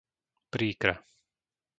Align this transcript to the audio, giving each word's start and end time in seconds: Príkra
Príkra 0.53 0.93